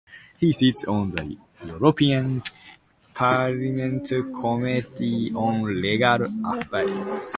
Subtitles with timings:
[0.39, 2.41] He sits on the European
[3.13, 7.29] Parliament's Committee on Legal Affairs.